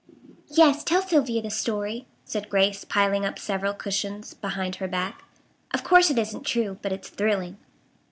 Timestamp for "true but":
6.43-6.91